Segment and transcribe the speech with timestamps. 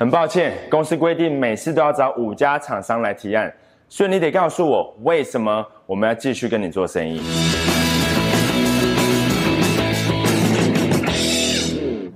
[0.00, 3.52] 很抱歉，公司规定每次都要找五家厂商来提案，
[3.86, 7.20] 所以你得告诉我为什么我们要继续跟你做生意。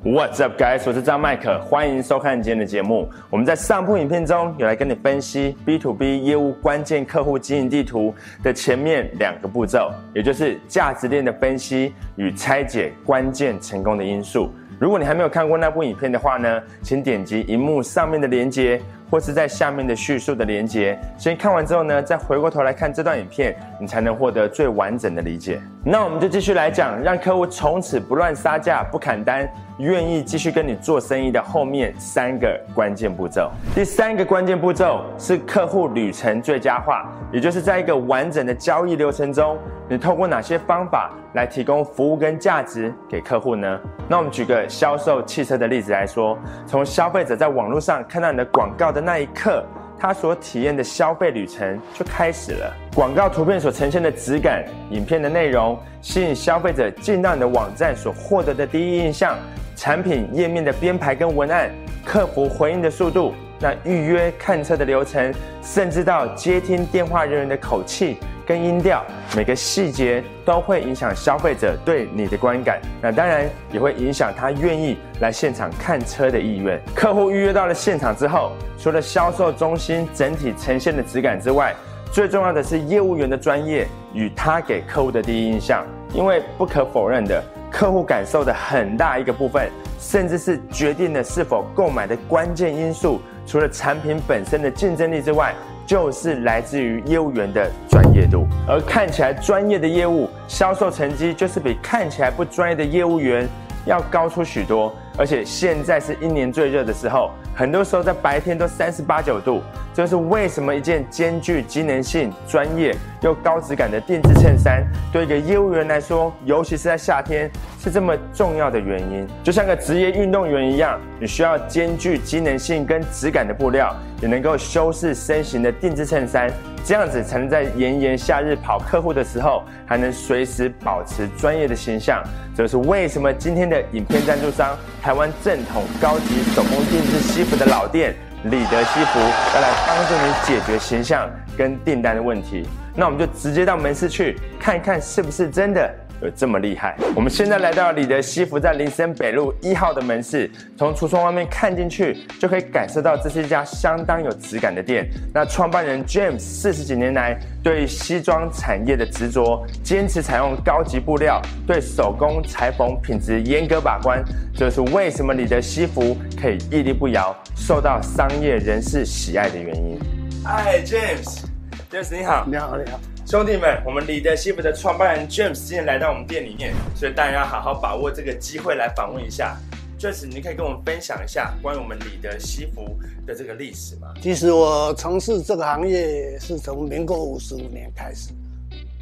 [0.03, 0.81] What's up, guys？
[0.87, 3.07] 我是张麦克，欢迎收看今天的节目。
[3.29, 14.51] 我们在上部影片中有来跟你分析 B to B 业务关键客户经营地图的前面两个步骤，也就是价值链的分析与拆解关键成功的因素。
[14.79, 18.81] 如果你还没有看过那部影片的话呢，请点击荧幕上面的链接。
[19.11, 25.61] 或是在下面的叙述的连接，先看完之后呢，再回过头来看这段影片，你才能获得最完整的理解。
[25.85, 33.51] 那我们就继续来讲，让客户从此不乱杀价、不砍单，愿意继续跟你做生意的后面三个关键步骤。
[33.75, 43.81] 第三个关键步骤是客户旅程最佳化，也就是在一个完整的交易流程中，你透过哪些方法来提供服务跟价值给客户呢？
[44.09, 49.01] 那我们举个销售汽车的例子来说，从消费者在网络上看到你的广告的。
[49.01, 49.65] 那一刻，
[49.99, 52.73] 他所体验的消费旅程就开始了。
[52.95, 59.37] 广告图片所呈现的质感，影片的内容，吸引消费者进到你的网站所获得的第一印象，
[59.77, 61.71] 产品页面的编排跟文案，
[62.05, 68.19] 客服回应的速度，那预约看车的流程，甚至到接听电话人员的口气。
[68.47, 69.03] 跟音调，
[69.35, 76.79] 每个细节都会影响消费者对你的观感，那当然也会影响他愿意来现场看车的意愿。
[76.95, 81.75] 客户预约到了现场之后，除了销售中心整体呈现的质感之外，
[82.13, 85.83] 最重要的是业务员的专业与他给客户的第一印象。
[86.13, 87.43] 因为不可否认的，
[87.75, 95.53] 客户感受的很大一个部分，甚至是决定了是否购买的关键因素，除了产品本身的竞争力之外。
[95.87, 103.47] 就是来自于业务员的专业度，而看起来专业的业务销售成绩，就是比看起来不专业的业务员
[103.85, 104.91] 要高出许多。
[105.19, 109.63] 而且现在是一年最热的时候，很多时候在白天都三十八九度。
[109.95, 117.49] 这是为什么一件兼具机能性、专业又高质感的定制衬衫，对一个业务员来说，尤其是在夏天，
[117.85, 119.29] 是这么重要的原因。
[119.43, 126.51] 就像个职业运动员一样，你需要兼具机能性跟质感的布料，也能够修饰身形的定制衬衫。
[126.83, 132.23] 这样子才能在炎炎夏日跑客户的时候，还能随时保持专业的形象。
[132.57, 138.15] 这是为什么今天的影片赞助商——台湾正统高级手工定制西服的老店
[138.45, 142.67] 李德西服，要来帮助你解决形象跟订单的问题。
[142.97, 145.95] 那我们就直接到门市去看一看，是不是真的。
[146.25, 146.97] 有这么厉害？
[147.15, 155.07] 我们现在来到李德西服在林森北路一号的门市，从橱窗外面看进去，就可以感受到这是一家相当有质感的店。
[155.35, 164.25] 那创办人 James 四十几年来对西装产业的执着，坚持采用高级布料，对手工裁缝品质严格把关，
[164.57, 169.99] 这是为什么李德西服可以屹立不摇，受到商业人士喜爱的原因。
[170.43, 172.99] 嗨，James，James 你好，你好，你好。
[173.35, 179.57] 兄弟们，我们李德西服的创办人 James 今天来到我们店里面，所以大家要好好把握这个机会来访问一下。
[179.99, 182.97] James，你可以跟我们分享一下关于我们李德西服
[183.27, 184.15] 的这个历史吗？
[184.23, 188.31] 其实我从事这个行业是从民国五十五年开始，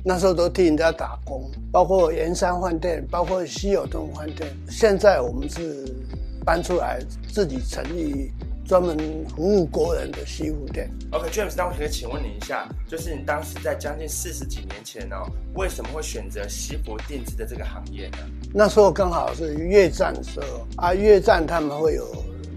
[0.03, 4.51] 那时候都替人家打工，包括盐山饭店，包括西友东饭店。
[4.71, 5.95] 现在我们是
[6.43, 8.33] 搬出来自己成立。
[8.73, 8.97] 专门
[9.29, 10.91] 服务国人的西服店。
[11.11, 18.19] OK，James，那我可以请问你一下，就是你当时在将近四十几年前哦，为什么会选择西服定制的这个行业呢？
[18.51, 22.07] 那时候刚好是越战的时候啊，越战他们会有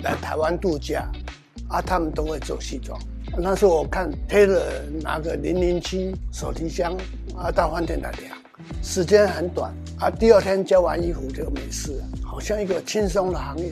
[0.04, 1.06] 来台湾度假
[1.68, 2.98] 啊，他们都会做西装。
[3.38, 4.64] 那时候我看 Taylor
[5.02, 6.96] 拿个零零七手提箱
[7.36, 8.38] 啊到饭店来量，
[8.82, 13.70] 时间很短啊，第二天交完衣服就没事了，好像一个轻松的行业，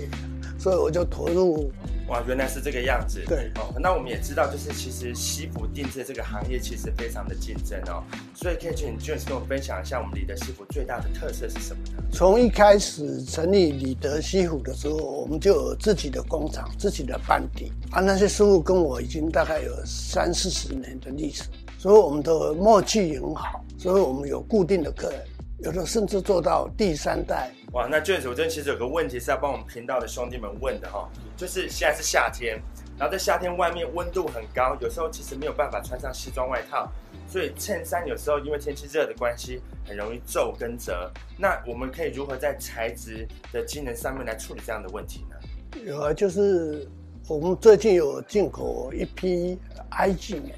[0.60, 1.72] 所以我就投入。
[2.08, 3.24] 哇，原来是这个样子。
[3.26, 8.04] 对哦，那我们也知道，就是其实西服定制这个行业其实非常的竞争哦，
[8.36, 12.04] 所以可以请 James 跟我分享一下，我们李德西服最大的特色是什么呢？
[12.12, 21.44] 从一开始成立李德西服的时候，我们就有自己的工厂、自己的班底啊，那些师傅跟我已经大概有三四十年的历史，
[21.78, 25.22] 所以我们的默契很好，所以我们有固定的客人。
[25.64, 27.88] 有的甚至做到第三代哇！
[27.90, 32.62] 那卷子，我这边其实有个问题是要帮我们频道的兄弟们问的哈，就是现在是夏天，
[33.00, 36.92] 然后在夏天外面温度很高，有时候其实没有办法穿上西装外套，
[37.30, 41.10] 所以衬衫有时候因为天气热的关系，很容易皱跟折。
[41.38, 45.82] 那我们可以如何在材质的机能上面来处理这样的问题呢？
[45.86, 46.86] 有啊，就是
[47.30, 49.58] 我们最近有进口一批
[49.92, 50.58] IG 棉，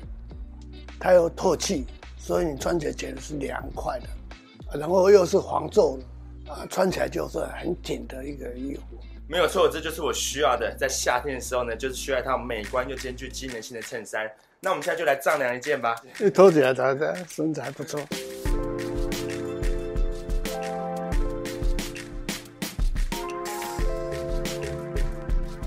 [1.00, 1.86] 它有透气，
[2.18, 4.10] 所以你穿起来觉得是凉快的。
[4.78, 5.98] 然后又是黄皱
[6.46, 8.82] 的，啊，穿起来就是很紧的一个衣服。
[9.28, 10.76] 没有错，这就是我需要的。
[10.78, 14.30] 在夏天的时候呢，就是需要一套美观又兼具机能性的衬衫。
[14.60, 15.96] 那我们现在就来丈量一件吧。
[16.34, 18.00] 脱起来，它的身材不错。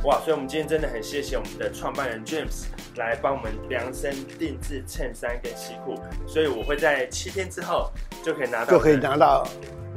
[0.05, 2.64] 哇，所以我们今天真的很谢谢我们的创办人 James
[2.98, 5.94] 来帮我们量身定制衬衫跟西裤，
[6.26, 7.90] 所以我会在七天之后
[8.22, 9.48] 就可以拿到，就可以拿到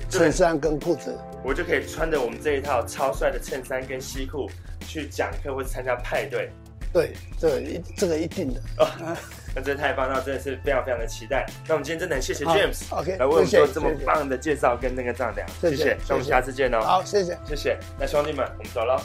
[0.09, 1.13] 衬衫跟裤子。
[1.43, 4.49] 我就可以穿着我们这一套超帅的衬衫跟西裤
[4.87, 6.49] 去讲课或者参加派对。
[6.93, 8.61] 对，这个一这个一定的。
[9.55, 11.45] 那真的太棒，那真的是非常非常的期待。
[11.67, 15.97] 那我们今天真的很谢谢 James，OK，来为我们做这么棒的介绍跟那个丈量，谢谢。
[16.07, 16.81] 那我们下次见哦。
[16.81, 17.77] 好，谢谢，谢谢。
[17.97, 19.01] 那兄弟们，我们走了。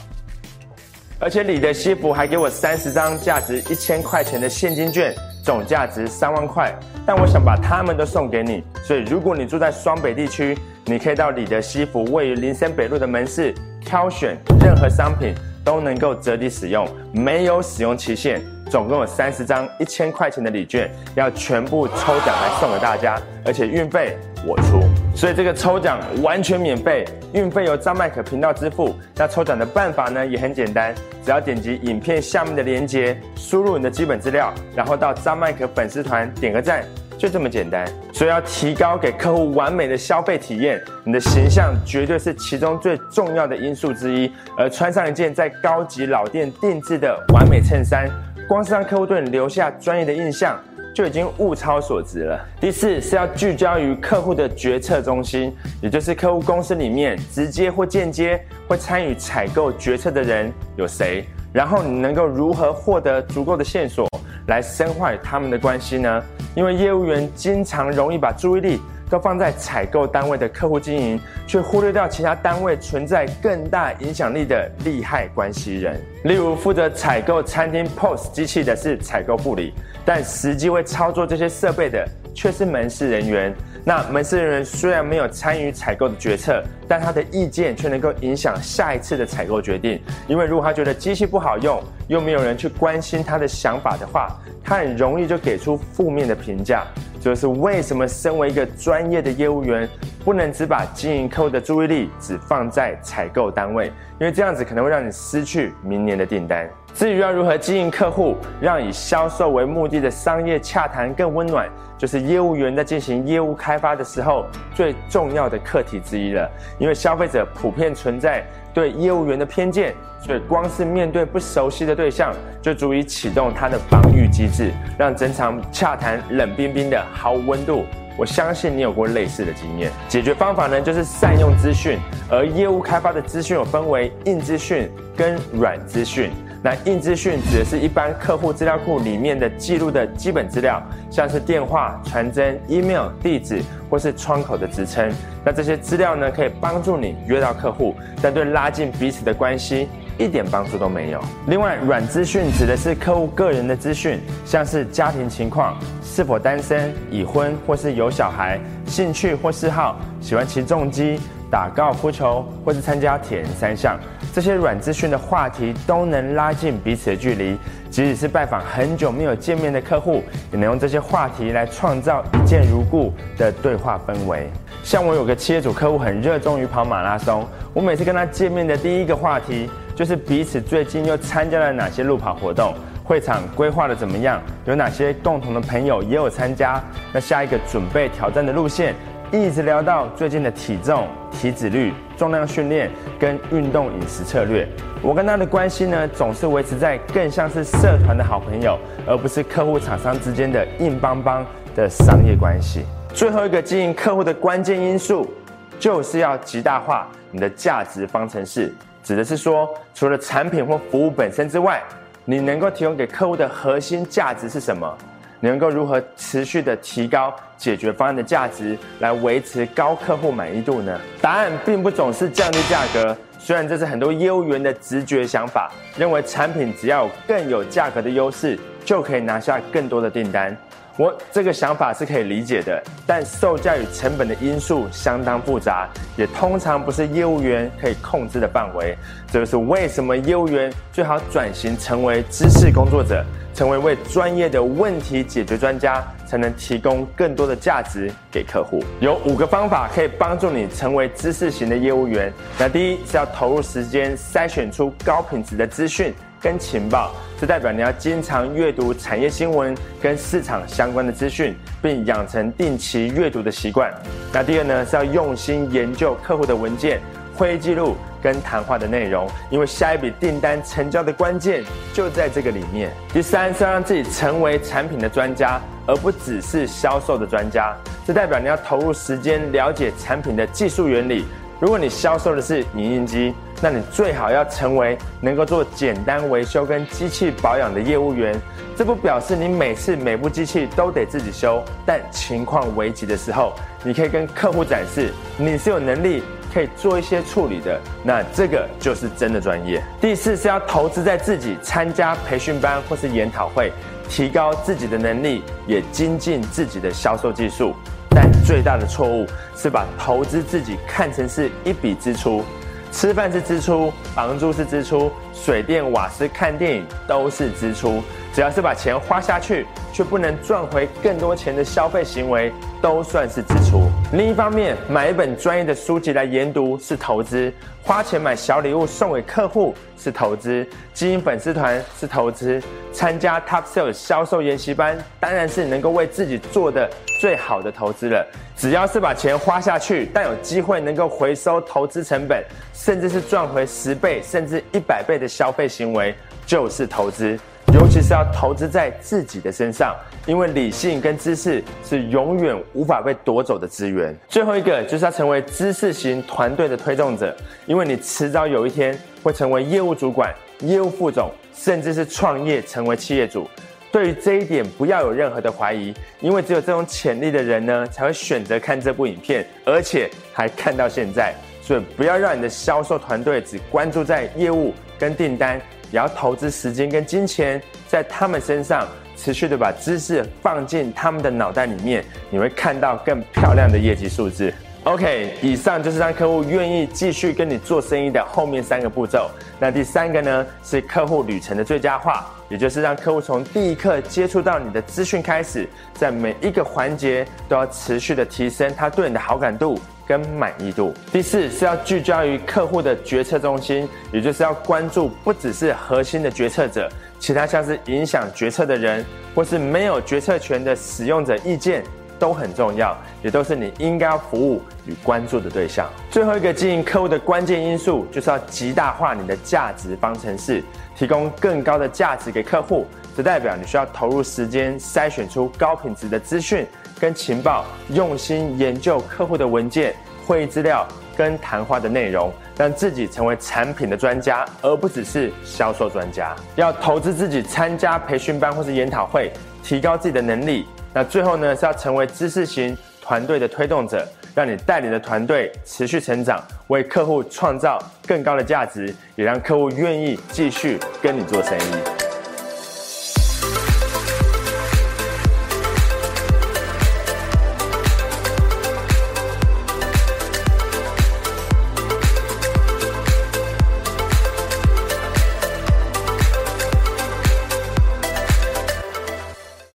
[1.19, 6.73] 而且李的西服还给我三十张价值一千块钱的现金券，总价值三万块。
[7.05, 15.33] 但我想把他们都送给你，所以如果你住在双北地区，你可以到李的西服位于林森北路的门市挑选任何商品。
[15.67, 18.41] 都能够折抵使用，没有使用期限，
[18.71, 24.79] 总共有三十张一千块钱的礼券，要全部抽奖来送给大家，而且运费我出，
[25.17, 27.03] 所以这个抽奖完全免费，
[27.33, 28.95] 运费由张麦克频道支付。
[29.15, 30.93] 那抽奖的办法呢也很简单，
[31.25, 36.85] 只要点击影片下面的链接，输入你的基本资料，然后到张麦克粉丝团点个赞。
[37.17, 37.83] 就这么简单，
[38.13, 44.31] 所以要提高给客户完美的消费体验，你的形象绝对是其中最重要的因素之一。
[44.55, 48.07] 而穿上一件在高级老店定制的完美衬衫，
[48.47, 50.61] 光是让客户对你留下专业的印象，
[50.97, 52.43] 就已经物超所值了。
[52.59, 61.23] 第四是要聚焦于客户的决策中心，也就是客户公司里面直接或间接会参与采购决策的人有谁，
[61.53, 64.07] 然后你能够如何获得足够的线索。
[64.47, 66.23] 来深化与他们的关系呢？
[66.55, 68.79] 因为业务员经常容易把注意力
[69.09, 76.01] 都放在采购单位的客户经营，却忽略掉其他单位存在更大影响力的利害关系人。
[76.23, 79.73] 例如，负责采购餐厅 POS 机器的是采购部里，
[80.07, 83.53] 但实际会操作这些设备的却是门市人员。
[83.83, 90.01] 那门市人员虽然没有参与采购的决策，但他的意见却能够影响下一次的采购决定。
[90.25, 94.33] 因为如果他觉得机器不好用，又没有人去关心他的想法的话，
[94.63, 96.85] 他很容易就给出负面的评价。
[97.19, 99.89] 就是为什么身为一个专业的业务员，
[100.23, 103.87] 不能只把经营客户的注意力只放在采购单位，
[104.19, 106.69] 因为这样子可能会让你失去明年的订单。
[106.97, 111.69] 至于要如何经营客户，让以销售为目的的商业洽谈更温暖。
[111.95, 116.49] 就是业务员在进行业务开发的时候最重要的课题之一了，
[116.79, 122.33] 因为消费者普遍存在对业务员的偏见，所以光是面对不熟悉的对象，
[122.63, 127.85] 就足以启动他的防御机制，让整场洽谈冷冰冰的，毫无温度。
[128.17, 129.91] 我相信你有过类似的经验。
[130.07, 136.31] 解决方法呢，就是善用资讯，而业务开发的资讯有分为硬资讯跟软资讯。
[136.67, 145.09] 那硬资讯指的是一般客户资料库里面的记录的基本资料，像是电话、传真、email、地址或是窗口的职称。
[145.45, 149.87] 那这些资料呢，可以帮助你约到客户，但对拉近彼此的关系
[150.17, 151.21] 一点帮助都没有。
[151.47, 155.73] 另外，软资讯指的是客户个人的资讯，像是家庭情况、
[156.03, 161.17] 是否单身、已婚或是有小孩、兴趣或嗜好、喜欢骑重机。
[161.49, 163.97] 打高尔夫球，或是参加铁人三项，
[164.33, 167.57] 这些软资讯的话题都能拉近彼此的距离。
[167.89, 174.49] 即使是拜访很久没有见面的客户，也能用这些话题来创造一见如故的对话氛围。
[174.83, 182.73] 像我有个企业主客户很热衷于跑马拉松，我每次跟他见面的第一个话题就是彼此最近又参加了哪些路跑活动，
[183.05, 188.93] 会场规划的怎么样，有哪些共同的朋友也有参加，那下一个准备挑战的路线。
[189.31, 194.65] 一直聊到最近的体重、体脂率、重量训练跟运动饮食策略。
[195.01, 202.85] 我跟他的关系呢，总是维持在更像是社团的好朋友，而不是客户厂商之间的硬邦邦的商业关系。
[203.13, 205.29] 最后一个经营客户的关键因素，
[205.77, 208.73] 就是要极大化你的价值方程式。
[209.03, 211.83] 指的是说，除了产品或服务本身之外，
[212.23, 214.97] 你能够提供给客户的核心价值是什么？
[215.39, 220.99] 能够如何持续的提高解决方案的价值，来维持高客户满意度呢？
[221.21, 230.55] 答案并不总是降低价格，虽然这是很多业务员的直觉想法，认为产品只要有更有价格的优势，就可以拿下更多的订单。
[230.97, 235.87] 我这个想法是可以理解的，但售价与成本的因素相当复杂，
[236.17, 238.97] 也通常不是业务员可以控制的范围。
[239.31, 243.23] 这就是为什么业务员最好转型成为知识工作者。
[243.53, 248.83] 成为为专业的问题解决专家，才能提供更多的价值给客户。
[248.99, 252.31] 有五个方法可以帮助你成为知识型的业务员。
[252.59, 263.93] 那第一是要投入时间筛选出高品质的资讯跟情报，这代表你要经常阅读产业新闻跟市场相关的资讯，并养成定期阅读的习惯。
[264.31, 266.99] 那第二呢是要用心研究客户的文件。
[267.35, 271.63] 会议记录跟谈话的内容，因为下一笔订单成交的关键
[271.93, 272.91] 就在这个里面。
[273.13, 277.77] 第三是要让自己成为产品的专家，而不只是销售的专家。
[278.07, 281.25] 这代表你要投入时间了解产品的技术原理。
[281.59, 288.39] 如果你销售的是影印机，那你最好要成为能够做简单维修跟机器保养的业务员。
[288.75, 296.23] 这不表示你每次每部机器都得自己修，但情况危急的时候，你可以跟客户展示你是有能力。
[296.53, 299.83] 可以做一些处理的，那这个就是真的专业。
[300.01, 303.71] 第四是要投资在自己，参加培训班或是研讨会，
[304.09, 307.75] 提高自己的能力，也精进自己的销售技术。
[308.19, 312.43] 但最大的错误是把投资自己看成是一笔支出，
[312.91, 318.01] 吃饭是支出，房租是支出，水电瓦斯、看电影都是支出。
[318.33, 323.83] 只要是把钱花下去，却不能赚回更多钱的消费行为，都算是支出。
[324.13, 327.51] 另一方面，买一本专业的书籍来研读是投资，
[327.83, 338.25] 花钱买小礼物送给客户是投资，经营粉丝团是投资，参加 Top Sales 销售研习班当然是能够为自己做的最好的投资了。
[338.55, 342.41] 只要是把钱花下去，但有机会能够回收投资成本，
[342.73, 347.37] 甚至是赚回十倍甚至一百倍的消费行为，就是投资。
[347.77, 354.17] 尤其是要投资在自己的身上，因为理性跟知识是永远无法被夺走的资源。
[354.27, 363.47] 最后一个就是要成为知识型团队的推动者，因为你迟早有一天会成为业务主管、业务副总，甚至是创业成为企业主。
[363.91, 371.31] 对于这一点，不要有任何的怀疑，因为只有这种潜力的人呢，才会选择看这部影片，而且还看到现在。
[371.61, 375.61] 所以不要让你的销售团队只关注在业务跟订单。
[375.91, 384.53] 也要投资时间跟金钱在他们身上，持续的把知识放进他们的脑袋里面，你会看到更漂亮的业绩数字。
[384.83, 389.29] OK，以上就是让客户愿意继续跟你做生意的后面三个步骤。
[389.59, 399.79] 那第三个呢，是客户旅程的最佳化，也就是让客户从第一刻接触到你的资讯开始，在每一个环节都要持续的提升他对你的好感度。
[400.07, 400.93] 跟满意度。
[401.11, 406.89] 第四是要聚焦于客户的决策中心，也就是要关注不只是核心的决策者，
[407.19, 411.83] 其他像是影响决策的人，或是没有决策权的使用者意见
[412.19, 415.87] 都很重要，也都是你应该服务与关注的对象。
[416.09, 420.63] 最后一个经营客户的关键因素，就是要极大化你的价值方程式，
[420.95, 422.85] 提供更高的价值给客户。
[423.15, 426.67] 这代表你需要投入时间筛选出高品质的资讯。
[426.99, 429.95] 跟情报，用心研究客户的文件、
[430.25, 430.83] 会议资料
[431.15, 436.35] 跟谈话的内容，让自己成为产品的专家，而不只是销售专家。
[436.55, 439.31] 要投资自己，参加培训班或是研讨会，
[439.63, 440.67] 提高自己的能力。
[440.93, 447.77] 那最后呢，是要成为知识型团队的推动者，让你带领的团队持续成长，为客户创造
[448.07, 451.96] 更高的价值，也让客户愿意继续跟你做生意。